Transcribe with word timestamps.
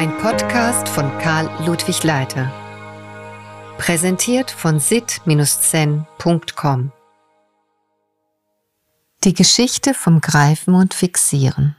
Ein 0.00 0.16
Podcast 0.16 0.88
von 0.88 1.06
Karl 1.18 1.50
Ludwig 1.66 2.02
Leiter. 2.04 2.50
Präsentiert 3.76 4.50
von 4.50 4.80
sit-zen.com. 4.80 5.22
Die 9.24 9.34
Geschichte 9.34 9.92
vom 9.92 10.22
Greifen 10.22 10.74
und 10.74 10.94
Fixieren. 10.94 11.76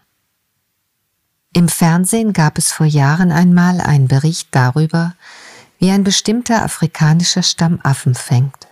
Im 1.56 1.68
Fernsehen 1.68 2.32
gab 2.32 2.60
es 2.60 2.72
vor 2.72 2.86
Jahren 2.86 3.32
einmal 3.32 3.82
einen 3.82 4.08
Bericht 4.08 4.50
darüber, 4.52 5.16
wie 5.80 5.90
ein 5.90 6.04
bestimmter 6.04 6.62
afrikanischer 6.62 7.42
Stamm 7.42 7.80
Affen 7.82 8.14
fängt. 8.14 8.68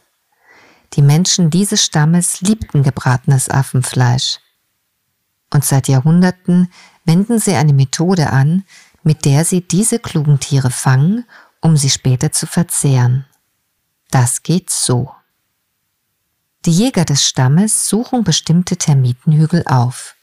Die 0.93 1.01
Menschen 1.01 1.49
dieses 1.49 1.83
Stammes 1.83 2.41
liebten 2.41 2.83
gebratenes 2.83 3.49
Affenfleisch. 3.49 4.41
Und 5.51 5.65
seit 5.65 5.87
Jahrhunderten 5.87 6.71
wenden 7.05 7.39
sie 7.39 7.55
eine 7.55 7.73
Methode 7.73 8.29
an, 8.29 8.63
mit 9.03 9.25
der 9.25 9.45
sie 9.45 9.61
diese 9.61 9.99
klugen 9.99 10.39
Tiere 10.39 10.71
fangen, 10.71 11.25
um 11.61 11.77
sie 11.77 11.89
später 11.89 12.31
zu 12.31 12.47
verzehren. 12.47 13.25
Das 14.11 14.43
geht 14.43 14.69
so. 14.69 15.11
Die 16.65 16.71
Jäger 16.71 17.05
des 17.05 17.25
Stammes 17.25 17.87
suchen 17.87 18.23
bestimmte 18.23 18.77
Termitenhügel 18.77 19.63
auf. 19.65 20.15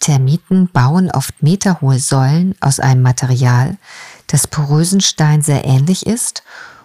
Termiten 0.00 0.68
bauen 0.68 1.10
oft 1.10 1.42
meterhohe 1.42 1.98
Säulen 1.98 2.54
aus 2.60 2.80
einem 2.80 3.02
Material, 3.02 3.78
das 4.26 4.46
porösen 4.46 5.00
Stein 5.00 5.42
sehr 5.42 5.64
ähnlich 5.64 6.06
ist 6.06 6.42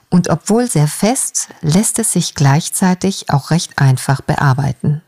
und 0.10 0.30
obwohl 0.30 0.70
sehr 0.70 0.88
fest, 0.88 1.50
lässt 1.62 2.00
es 2.00 2.14
sich 2.14 2.36
gleichzeitig 2.36 3.30
auch 3.30 3.52
recht 3.52 3.78
einfach 3.78 4.22
bearbeiten. 4.22 5.02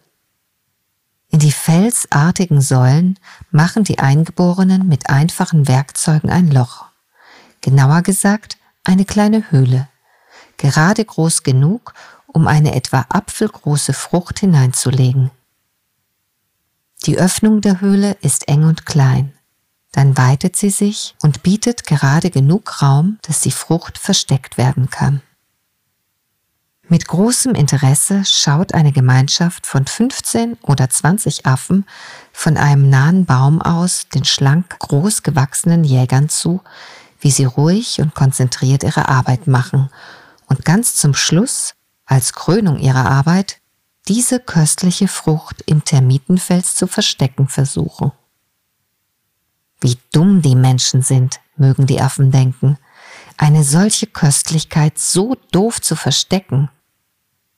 In 1.31 1.39
die 1.39 1.53
felsartigen 1.53 2.59
Säulen 2.59 3.17
machen 3.51 3.85
die 3.85 3.99
Eingeborenen 3.99 4.85
mit 4.85 5.09
einfachen 5.09 5.65
Werkzeugen 5.65 6.29
ein 6.29 6.51
Loch. 6.51 6.87
Genauer 7.61 8.01
gesagt, 8.01 8.57
eine 8.83 9.05
kleine 9.05 9.49
Höhle. 9.49 9.87
Gerade 10.57 11.05
groß 11.05 11.43
genug, 11.43 11.93
um 12.27 12.47
eine 12.47 12.75
etwa 12.75 13.05
apfelgroße 13.07 13.93
Frucht 13.93 14.39
hineinzulegen. 14.39 15.31
Die 17.05 17.17
Öffnung 17.17 17.61
der 17.61 17.79
Höhle 17.79 18.17
ist 18.21 18.49
eng 18.49 18.65
und 18.65 18.85
klein. 18.85 19.33
Dann 19.93 20.17
weitet 20.17 20.57
sie 20.57 20.69
sich 20.69 21.15
und 21.21 21.43
bietet 21.43 21.85
gerade 21.87 22.29
genug 22.29 22.81
Raum, 22.81 23.19
dass 23.21 23.39
die 23.39 23.51
Frucht 23.51 23.97
versteckt 23.97 24.57
werden 24.57 24.89
kann. 24.89 25.21
Mit 26.91 27.07
großem 27.07 27.55
Interesse 27.55 28.25
schaut 28.25 28.73
eine 28.73 28.91
Gemeinschaft 28.91 29.65
von 29.65 29.87
15 29.87 30.57
oder 30.61 30.89
20 30.89 31.45
Affen 31.45 31.85
von 32.33 32.57
einem 32.57 32.89
nahen 32.89 33.25
Baum 33.25 33.61
aus 33.61 34.09
den 34.13 34.25
schlank 34.25 34.77
groß 34.77 35.23
gewachsenen 35.23 35.85
Jägern 35.85 36.27
zu, 36.27 36.59
wie 37.21 37.31
sie 37.31 37.45
ruhig 37.45 38.01
und 38.01 38.13
konzentriert 38.13 38.83
ihre 38.83 39.07
Arbeit 39.07 39.47
machen 39.47 39.89
und 40.47 40.65
ganz 40.65 40.95
zum 40.95 41.13
Schluss, 41.13 41.75
als 42.05 42.33
Krönung 42.33 42.77
ihrer 42.77 43.09
Arbeit, 43.09 43.61
diese 44.09 44.41
köstliche 44.41 45.07
Frucht 45.07 45.63
im 45.67 45.85
Termitenfels 45.85 46.75
zu 46.75 46.87
verstecken 46.87 47.47
versuchen. 47.47 48.11
Wie 49.79 49.97
dumm 50.11 50.41
die 50.41 50.57
Menschen 50.57 51.03
sind, 51.03 51.39
mögen 51.55 51.87
die 51.87 52.01
Affen 52.01 52.31
denken, 52.31 52.77
eine 53.37 53.63
solche 53.63 54.07
Köstlichkeit 54.07 54.99
so 54.99 55.37
doof 55.53 55.79
zu 55.79 55.95
verstecken. 55.95 56.69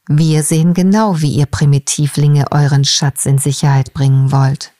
Wir 0.07 0.43
sehen 0.43 0.73
genau, 0.73 1.21
wie 1.21 1.33
ihr 1.33 1.45
Primitivlinge 1.45 2.51
euren 2.51 2.83
Schatz 2.83 3.25
in 3.25 3.37
Sicherheit 3.37 3.93
bringen 3.93 4.31
wollt. 4.31 4.73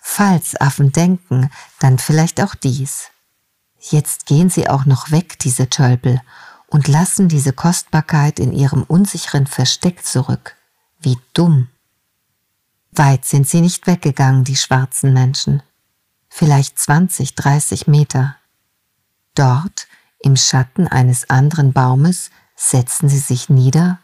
Falls 0.00 0.60
Affen 0.60 0.90
denken, 0.90 1.50
dann 1.78 1.98
vielleicht 1.98 2.40
auch 2.42 2.54
dies. 2.54 3.10
Jetzt 3.78 4.26
gehen 4.26 4.50
sie 4.50 4.68
auch 4.68 4.84
noch 4.84 5.10
weg, 5.10 5.38
diese 5.38 5.68
Tölpel, 5.68 6.20
und 6.66 6.88
lassen 6.88 7.28
diese 7.28 7.52
Kostbarkeit 7.52 8.40
in 8.40 8.52
ihrem 8.52 8.82
unsicheren 8.82 9.46
Versteck 9.46 10.04
zurück. 10.04 10.56
Wie 11.00 11.18
dumm. 11.32 11.68
Weit 12.90 13.24
sind 13.24 13.46
sie 13.46 13.60
nicht 13.60 13.86
weggegangen, 13.86 14.44
die 14.44 14.56
schwarzen 14.56 15.12
Menschen. 15.12 15.62
Vielleicht 16.28 16.78
20, 16.78 17.36
30 17.36 17.86
Meter. 17.86 18.36
Dort, 19.34 19.86
im 20.18 20.36
Schatten 20.36 20.88
eines 20.88 21.30
anderen 21.30 21.72
Baumes, 21.72 22.30
setzen 22.58 23.08
sie 23.08 23.18
sich 23.18 23.48
nieder, 23.48 24.00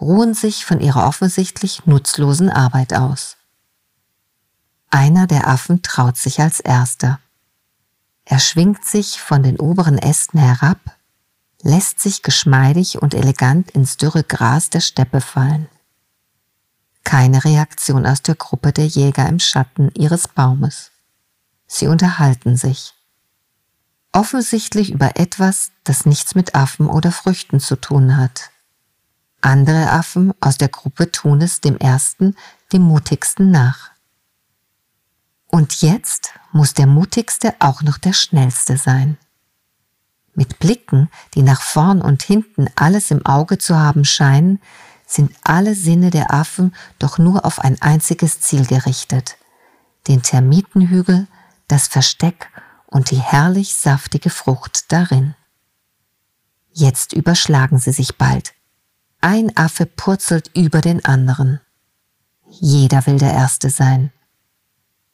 ruhen 0.00 0.34
sich 0.34 0.66
von 0.66 0.80
ihrer 0.80 1.06
offensichtlich 1.06 1.86
nutzlosen 1.86 2.50
Arbeit 2.50 2.92
aus. 2.92 3.38
Einer 4.90 5.26
der 5.26 5.48
Affen 5.48 5.82
traut 5.82 6.18
sich 6.18 6.40
als 6.40 6.60
erster. 6.60 7.18
Er 8.26 8.38
schwingt 8.38 8.84
sich 8.84 9.20
von 9.20 9.42
den 9.42 9.58
oberen 9.58 9.98
Ästen 9.98 10.38
herab, 10.38 10.78
lässt 11.62 11.98
sich 11.98 12.22
geschmeidig 12.22 13.00
und 13.00 13.14
elegant 13.14 13.70
ins 13.70 13.96
dürre 13.96 14.22
Gras 14.22 14.70
der 14.70 14.80
Steppe 14.80 15.20
fallen. 15.20 15.68
Keine 17.04 17.44
Reaktion 17.44 18.06
aus 18.06 18.22
der 18.22 18.34
Gruppe 18.34 18.72
der 18.72 18.86
Jäger 18.86 19.28
im 19.28 19.38
Schatten 19.38 19.90
ihres 19.94 20.28
Baumes. 20.28 20.90
Sie 21.66 21.86
unterhalten 21.86 22.56
sich 22.56 22.94
offensichtlich 24.14 24.92
über 24.92 25.16
etwas, 25.16 25.72
das 25.82 26.06
nichts 26.06 26.34
mit 26.34 26.54
Affen 26.54 26.86
oder 26.86 27.12
Früchten 27.12 27.60
zu 27.60 27.76
tun 27.76 28.16
hat. 28.16 28.50
Andere 29.40 29.90
Affen 29.90 30.32
aus 30.40 30.56
der 30.56 30.68
Gruppe 30.68 31.12
tun 31.12 31.42
es 31.42 31.60
dem 31.60 31.76
ersten, 31.76 32.34
dem 32.72 32.82
mutigsten 32.82 33.50
nach. 33.50 33.90
Und 35.48 35.82
jetzt 35.82 36.32
muss 36.52 36.74
der 36.74 36.86
mutigste 36.86 37.54
auch 37.58 37.82
noch 37.82 37.98
der 37.98 38.12
schnellste 38.12 38.76
sein. 38.76 39.18
Mit 40.34 40.58
Blicken, 40.58 41.10
die 41.34 41.42
nach 41.42 41.60
vorn 41.60 42.00
und 42.00 42.22
hinten 42.22 42.68
alles 42.74 43.10
im 43.10 43.24
Auge 43.26 43.58
zu 43.58 43.76
haben 43.76 44.04
scheinen, 44.04 44.60
sind 45.06 45.32
alle 45.44 45.74
Sinne 45.74 46.10
der 46.10 46.32
Affen 46.32 46.74
doch 46.98 47.18
nur 47.18 47.44
auf 47.44 47.60
ein 47.60 47.80
einziges 47.82 48.40
Ziel 48.40 48.66
gerichtet, 48.66 49.36
den 50.08 50.22
Termitenhügel, 50.22 51.26
das 51.68 51.86
Versteck 51.88 52.50
und 52.94 53.10
die 53.10 53.18
herrlich 53.18 53.74
saftige 53.74 54.30
Frucht 54.30 54.92
darin. 54.92 55.34
Jetzt 56.72 57.12
überschlagen 57.12 57.78
sie 57.78 57.90
sich 57.90 58.18
bald. 58.18 58.54
Ein 59.20 59.56
Affe 59.56 59.84
purzelt 59.84 60.48
über 60.54 60.80
den 60.80 61.04
anderen. 61.04 61.60
Jeder 62.48 63.04
will 63.06 63.18
der 63.18 63.32
Erste 63.32 63.68
sein. 63.68 64.12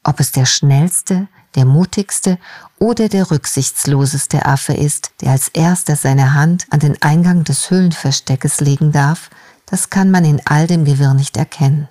Ob 0.05 0.21
es 0.21 0.31
der 0.31 0.45
schnellste, 0.45 1.29
der 1.55 1.65
mutigste 1.65 2.39
oder 2.79 3.09
der 3.09 3.31
rücksichtsloseste 3.31 4.45
Affe 4.45 4.75
ist, 4.75 5.13
der 5.23 5.31
als 5.31 5.49
erster 5.49 5.97
seine 5.97 6.35
Hand 6.35 6.67
an 6.69 6.81
den 6.81 7.01
Eingang 7.01 7.45
des 7.45 7.71
Höhlenversteckes 7.71 8.61
legen 8.61 8.93
darf, 8.93 9.31
das 9.65 9.89
kann 9.89 10.11
man 10.11 10.27
in 10.27 10.43
all 10.45 10.67
dem 10.67 10.85
Gewirr 10.85 11.15
nicht 11.15 11.39
erkennen. 11.39 11.89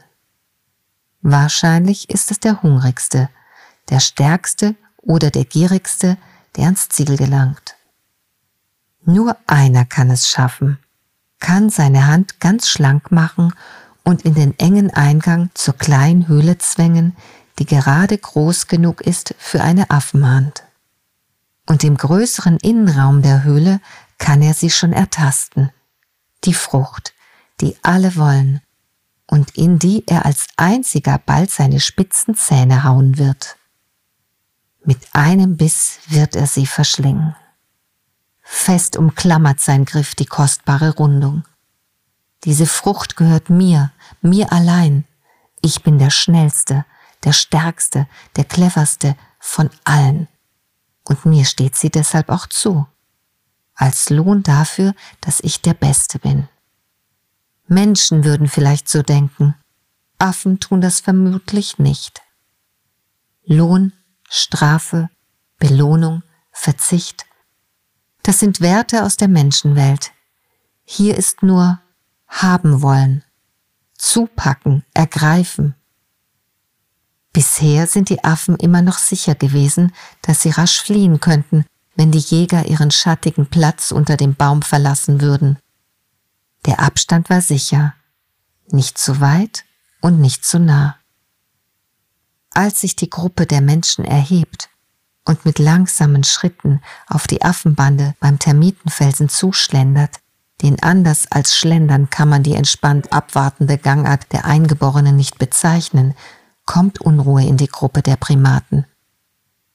Wahrscheinlich 1.24 2.12
ist 2.12 2.30
es 2.30 2.40
der 2.40 2.62
hungrigste, 2.62 3.30
der 3.90 4.00
stärkste 4.00 4.76
oder 5.02 5.32
der 5.32 5.46
gierigste, 5.46 6.18
der 6.56 6.66
ans 6.66 6.90
Ziel 6.90 7.18
gelangt. 7.18 7.76
Nur 9.06 9.38
einer 9.48 9.86
kann 9.86 10.10
es 10.10 10.30
schaffen, 10.30 10.80
kann 11.40 11.70
seine 11.70 12.08
Hand 12.08 12.40
ganz 12.40 12.68
schlank 12.68 13.12
machen 13.12 13.54
und 14.04 14.24
in 14.24 14.34
den 14.34 14.58
engen 14.60 14.92
Eingang 14.94 15.50
zur 15.54 15.76
kleinen 15.76 16.28
Höhle 16.28 16.58
zwängen, 16.58 17.16
die 17.60 17.66
gerade 17.66 18.18
groß 18.18 18.68
genug 18.68 19.02
ist 19.02 19.36
für 19.38 19.62
eine 19.62 19.90
Affenhand. 19.90 20.64
Und 21.68 21.84
im 21.84 21.98
größeren 21.98 22.58
Innenraum 22.58 23.22
der 23.22 23.44
Höhle 23.44 23.80
kann 24.18 24.42
er 24.42 24.54
sie 24.54 24.70
schon 24.70 24.94
ertasten. 24.94 25.72
Die 26.46 26.54
Frucht, 26.54 27.14
die 27.62 27.76
alle 27.84 28.16
wollen 28.16 28.62
und 29.28 29.56
in 29.56 29.78
die 29.78 30.04
er 30.08 30.26
als 30.26 30.48
einziger 30.58 31.20
bald 31.24 31.52
seine 31.52 31.80
spitzen 31.80 32.36
Zähne 32.36 32.84
hauen 32.84 33.18
wird. 33.18 33.59
Mit 34.84 35.00
einem 35.14 35.58
Biss 35.58 36.00
wird 36.08 36.36
er 36.36 36.48
sie 36.48 36.66
verschlingen. 36.66 37.36
Fest 38.42 38.98
umklammert 38.98 39.60
sein 39.60 39.86
Griff 39.86 40.16
die 40.16 40.26
kostbare 40.26 40.96
Rundung. 40.96 41.44
Diese 42.46 42.66
Frucht 42.66 43.16
gehört 43.16 43.50
mir, 43.50 43.92
mir 44.22 44.52
allein. 44.52 45.06
Ich 45.62 45.84
bin 45.84 46.00
der 46.00 46.10
Schnellste, 46.10 46.86
der 47.24 47.34
Stärkste, 47.34 48.08
der 48.38 48.46
Cleverste 48.46 49.16
von 49.40 49.70
allen. 49.84 50.28
Und 51.04 51.26
mir 51.26 51.46
steht 51.46 51.76
sie 51.76 51.90
deshalb 51.90 52.30
auch 52.30 52.48
zu. 52.48 52.88
Als 53.76 54.10
Lohn 54.10 54.44
dafür, 54.44 54.94
dass 55.22 55.42
ich 55.42 55.62
der 55.62 55.74
Beste 55.74 56.20
bin. 56.20 56.48
Menschen 57.68 58.24
würden 58.24 58.48
vielleicht 58.48 58.90
so 58.90 59.04
denken. 59.04 59.56
Affen 60.18 60.60
tun 60.60 60.82
das 60.82 61.00
vermutlich 61.02 61.78
nicht. 61.78 62.22
Lohn 63.46 63.94
Strafe, 64.30 65.10
Belohnung, 65.58 66.24
Verzicht. 66.52 67.26
Das 68.22 68.40
sind 68.40 68.62
Werte 68.62 69.04
aus 69.04 69.18
der 69.18 69.28
Menschenwelt. 69.28 70.12
Hier 70.86 71.18
ist 71.18 71.42
nur 71.42 71.80
haben 72.28 72.82
wollen, 72.82 73.24
zupacken, 73.98 74.86
ergreifen. 74.94 75.76
Bisher 77.34 77.88
sind 77.88 78.10
die 78.10 78.24
Affen 78.24 78.56
immer 78.58 78.82
noch 78.82 78.98
sicher 78.98 79.34
gewesen, 79.36 79.94
dass 80.22 80.42
sie 80.42 80.52
rasch 80.52 80.82
fliehen 80.82 81.20
könnten, 81.20 81.66
wenn 81.96 82.12
die 82.12 82.20
Jäger 82.20 82.68
ihren 82.68 82.92
schattigen 82.92 83.48
Platz 83.48 83.92
unter 83.92 84.16
dem 84.16 84.36
Baum 84.36 84.62
verlassen 84.62 85.22
würden. 85.22 85.58
Der 86.66 86.80
Abstand 86.80 87.30
war 87.30 87.42
sicher, 87.42 87.96
nicht 88.68 88.98
zu 88.98 89.22
weit 89.22 89.66
und 90.02 90.20
nicht 90.20 90.46
zu 90.46 90.60
nah. 90.60 90.99
Als 92.52 92.82
sich 92.82 92.96
die 92.96 93.10
Gruppe 93.10 93.46
der 93.46 93.62
Menschen 93.62 94.06
erhebt 94.06 94.70
und 95.26 95.46
mit 95.46 95.60
langsamen 95.60 96.24
Schritten 96.24 96.82
auf 97.08 97.28
die 97.28 97.42
Affenbande 97.44 98.16
beim 98.20 98.40
Termitenfelsen 98.40 99.30
zuschlendert, 99.30 100.18
den 100.62 100.82
anders 100.82 101.32
als 101.32 101.56
Schlendern 101.56 102.10
kann 102.10 102.28
man 102.28 102.44
die 102.44 102.56
entspannt 102.56 103.14
abwartende 103.14 103.78
Gangart 103.78 104.32
der 104.34 104.46
Eingeborenen 104.46 105.16
nicht 105.16 105.38
bezeichnen, 105.38 106.16
kommt 106.66 107.00
Unruhe 107.00 107.44
in 107.44 107.58
die 107.58 107.68
Gruppe 107.68 108.02
der 108.02 108.18
Primaten. 108.18 108.86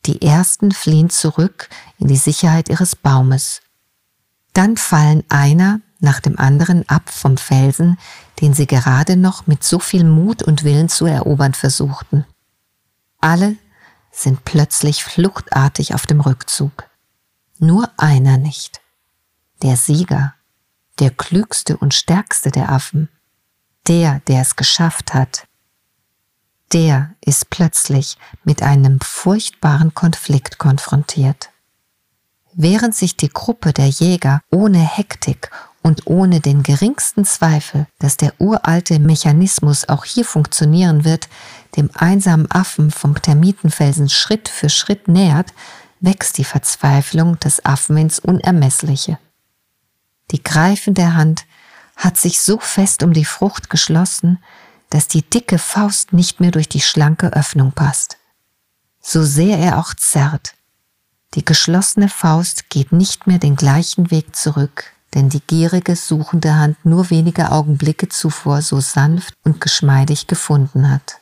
Die 0.07 0.21
ersten 0.21 0.73
fliehen 0.73 1.09
zurück 1.09 1.69
in 1.99 2.09
die 2.09 2.17
Sicherheit 2.17 2.69
ihres 2.69 2.95
Baumes. 2.95 3.63
Dann 4.53 4.77
fallen 4.77 5.25
einer 5.31 5.81
nach 6.01 6.21
dem 6.21 6.39
anderen 6.39 6.87
ab 6.89 7.09
vom 7.09 7.39
Felsen, 7.39 7.99
den 8.41 8.53
sie 8.53 8.67
gerade 8.67 9.17
noch 9.17 9.47
mit 9.47 9.65
so 9.65 9.79
viel 9.79 10.05
Mut 10.05 10.43
und 10.43 10.63
Willen 10.65 10.91
zu 10.91 11.07
erobern 11.07 11.55
versuchten. 11.55 12.27
Alle 13.25 13.57
sind 14.11 14.45
plötzlich 14.45 15.03
fluchtartig 15.03 15.95
auf 15.95 16.05
dem 16.05 16.21
Rückzug. 16.21 16.85
Nur 17.59 17.91
einer 17.97 18.37
nicht. 18.37 18.83
Der 19.63 19.79
Sieger, 19.79 20.35
der 20.99 21.09
klügste 21.09 21.79
und 21.79 21.95
stärkste 21.95 22.51
der 22.51 22.69
Affen, 22.69 23.09
der, 23.89 24.21
der 24.29 24.43
es 24.43 24.57
geschafft 24.57 25.15
hat, 25.15 25.47
der 26.75 27.15
ist 27.23 27.49
plötzlich 27.49 28.19
mit 28.45 28.61
einem 28.61 29.01
furchtbaren 29.01 29.95
Konflikt 29.95 30.59
konfrontiert. 30.59 31.49
Während 32.53 32.95
sich 32.95 33.17
die 33.17 33.31
Gruppe 33.31 33.73
der 33.73 33.89
Jäger 33.89 34.43
ohne 34.51 34.81
Hektik 34.81 35.51
und 35.85 36.07
ohne 36.07 36.41
den 36.41 36.63
geringsten 36.63 37.27
Zweifel, 37.27 37.87
dass 37.99 38.17
der 38.17 38.33
uralte 38.41 38.99
Mechanismus 38.99 39.87
auch 39.87 40.07
hier 40.07 40.25
funktionieren 40.25 41.05
wird, 41.05 41.29
dem 41.77 41.91
einsamen 41.93 42.51
Affen 42.51 42.91
vom 42.91 43.21
Termitenfelsen 43.21 44.09
Schritt 44.09 44.49
für 44.49 44.71
Schritt 44.71 45.09
nähert, 45.09 45.53
wächst 46.01 46.39
die 46.39 46.45
Verzweiflung 46.45 47.39
des 47.39 47.67
Affen 47.67 47.99
ins 47.99 48.19
Unermessliche. 48.19 49.19
Die 50.31 50.43
greifende 50.43 51.15
Hand 51.15 51.45
hat 51.97 52.17
sich 52.17 52.41
so 52.41 52.59
fest 52.59 53.03
um 53.03 53.13
die 53.13 53.27
Frucht 53.27 53.69
geschlossen, 53.69 54.43
dass 54.89 55.07
die 55.07 55.23
dicke 55.23 55.59
Faust 55.59 56.15
nicht 56.15 56.41
mehr 56.41 56.51
durch 56.51 56.69
die 56.69 56.81
schlanke 56.81 57.35
Öffnung 57.35 57.73
passt. 57.73 58.17
So 59.03 59.23
sehr 59.23 59.59
er 59.59 59.79
auch 59.79 59.93
zerrt, 59.93 60.55
die 61.35 61.45
geschlossene 61.45 62.09
Faust 62.09 62.71
geht 62.71 62.91
nicht 62.93 63.27
mehr 63.27 63.39
den 63.39 63.57
gleichen 63.57 64.11
Weg 64.11 64.35
zurück, 64.35 64.94
denn 65.15 65.29
die 65.29 65.41
gierige, 65.41 65.97
suchende 65.97 66.57
Hand 66.57 66.85
nur 66.85 67.11
wenige 67.11 67.53
Augenblicke 67.53 68.09
zuvor 68.09 68.63
so 68.63 68.81
sanft 68.81 69.35
und 69.45 69.61
geschmeidig 69.61 70.27
gefunden 70.27 70.91
hat. 70.91 71.21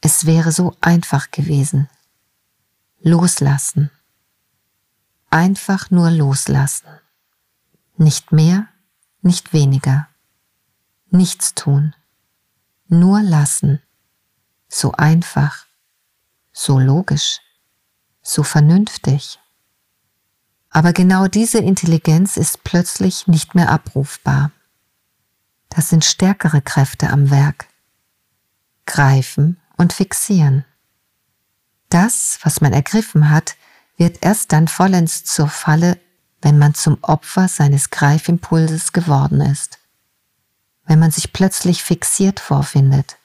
Es 0.00 0.26
wäre 0.26 0.52
so 0.52 0.76
einfach 0.80 1.30
gewesen. 1.30 1.88
Loslassen. 3.00 3.90
Einfach 5.30 5.90
nur 5.90 6.10
loslassen. 6.10 6.86
Nicht 7.96 8.32
mehr, 8.32 8.68
nicht 9.22 9.52
weniger. 9.52 10.08
Nichts 11.10 11.54
tun. 11.54 11.94
Nur 12.88 13.22
lassen. 13.22 13.80
So 14.68 14.92
einfach, 14.92 15.66
so 16.52 16.78
logisch, 16.78 17.40
so 18.22 18.42
vernünftig. 18.42 19.38
Aber 20.76 20.92
genau 20.92 21.26
diese 21.26 21.58
Intelligenz 21.58 22.36
ist 22.36 22.62
plötzlich 22.62 23.26
nicht 23.26 23.54
mehr 23.54 23.70
abrufbar. 23.70 24.50
Das 25.70 25.88
sind 25.88 26.04
stärkere 26.04 26.60
Kräfte 26.60 27.08
am 27.08 27.30
Werk. 27.30 27.68
Greifen 28.84 29.58
und 29.78 29.94
fixieren. 29.94 30.66
Das, 31.88 32.38
was 32.42 32.60
man 32.60 32.74
ergriffen 32.74 33.30
hat, 33.30 33.56
wird 33.96 34.18
erst 34.20 34.52
dann 34.52 34.68
vollends 34.68 35.24
zur 35.24 35.48
Falle, 35.48 35.98
wenn 36.42 36.58
man 36.58 36.74
zum 36.74 36.98
Opfer 37.00 37.48
seines 37.48 37.88
Greifimpulses 37.88 38.92
geworden 38.92 39.40
ist 39.40 39.78
wenn 40.86 40.98
man 40.98 41.10
sich 41.10 41.32
plötzlich 41.32 41.82
fixiert 41.82 42.40
vorfindet. 42.40 43.18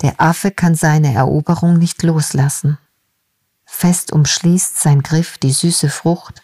Der 0.00 0.20
Affe 0.20 0.50
kann 0.50 0.74
seine 0.74 1.12
Eroberung 1.12 1.78
nicht 1.78 2.02
loslassen. 2.02 2.78
Fest 3.74 4.12
umschließt 4.12 4.78
sein 4.78 5.02
Griff 5.02 5.38
die 5.38 5.50
süße 5.50 5.88
Frucht, 5.88 6.42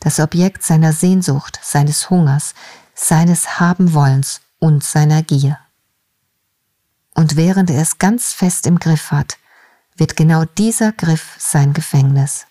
das 0.00 0.18
Objekt 0.18 0.64
seiner 0.64 0.92
Sehnsucht, 0.92 1.60
seines 1.62 2.08
Hungers, 2.10 2.54
seines 2.94 3.60
Habenwollens 3.60 4.40
und 4.58 4.82
seiner 4.82 5.22
Gier. 5.22 5.58
Und 7.14 7.36
während 7.36 7.70
er 7.70 7.82
es 7.82 7.98
ganz 7.98 8.32
fest 8.32 8.66
im 8.66 8.80
Griff 8.80 9.12
hat, 9.12 9.36
wird 9.94 10.16
genau 10.16 10.46
dieser 10.46 10.90
Griff 10.90 11.36
sein 11.38 11.74
Gefängnis. 11.74 12.46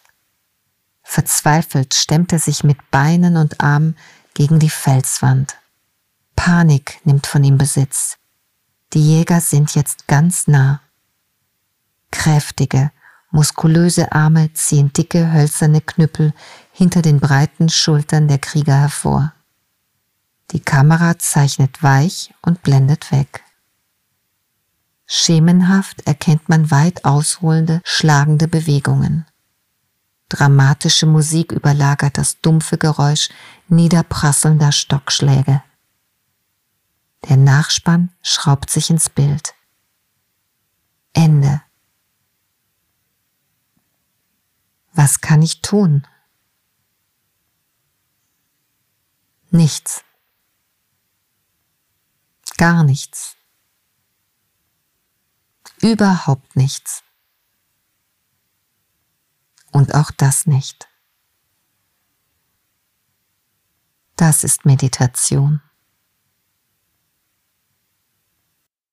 Verzweifelt 1.02 1.96
stemmt 1.96 2.32
er 2.32 2.40
sich 2.40 2.64
mit 2.64 2.92
Beinen 2.92 3.36
und 3.36 3.60
Armen 3.60 3.98
gegen 4.36 4.60
die 4.60 4.70
Felswand. 4.70 5.58
Panik 6.36 7.02
nimmt 7.04 7.26
von 7.26 7.44
ihm 7.44 7.58
Besitz. 7.58 8.18
Die 8.94 9.06
Jäger 9.06 9.42
sind 9.42 9.74
jetzt 9.76 10.08
ganz 10.08 10.48
nah. 10.48 10.82
Kräftige, 12.12 12.92
muskulöse 13.32 14.12
Arme 14.12 14.54
ziehen 14.54 14.92
dicke, 14.94 15.32
hölzerne 15.32 15.82
Knüppel 15.82 16.34
hinter 16.72 17.02
den 17.02 17.20
breiten 17.20 17.70
Schultern 17.70 18.28
der 18.28 18.40
Krieger 18.40 18.76
hervor. 18.76 19.34
Die 20.52 20.60
Kamera 20.60 21.20
zeichnet 21.20 21.84
weich 21.84 22.34
und 22.42 22.64
blendet 22.64 23.12
weg. 23.12 23.44
Schemenhaft 25.06 26.06
erkennt 26.08 26.50
man 26.50 26.72
weit 26.72 27.06
ausholende, 27.06 27.82
schlagende 27.84 28.48
Bewegungen. 28.48 29.26
Dramatische 30.30 31.08
Musik 31.08 31.52
überlagert 31.52 32.18
das 32.18 32.40
dumpfe 32.42 32.78
Geräusch 32.78 33.30
niederprasselnder 33.68 34.72
Stockschläge. 34.72 35.64
Der 37.28 37.38
Nachspann 37.38 38.12
schraubt 38.22 38.70
sich 38.70 38.92
ins 38.92 39.10
Bild. 39.10 39.56
Ende. 41.14 41.62
Was 45.02 45.22
kann 45.22 45.42
ich 45.42 45.62
tun? 45.62 46.06
Nichts. 49.50 50.04
Gar 52.58 52.84
nichts. 52.84 53.38
Überhaupt 55.82 56.58
nichts. 56.58 57.02
Und 59.72 59.96
auch 59.96 60.12
das 60.12 60.46
nicht. 60.46 60.90
Das 64.18 64.44
ist 64.44 64.66
Meditation. 64.66 65.62